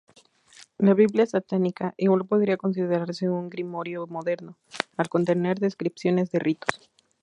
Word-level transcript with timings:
La 0.79 0.95
"biblia 0.95 1.27
satánica" 1.27 1.93
igual 1.95 2.25
podría 2.25 2.57
considerarse 2.57 3.29
un 3.29 3.51
grimorio 3.51 4.07
moderno, 4.07 4.57
al 4.97 5.09
contener 5.09 5.59
descripciones 5.59 6.31
de 6.31 6.39
ritos. 6.39 6.89